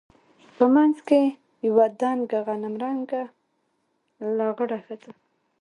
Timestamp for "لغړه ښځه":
4.37-5.11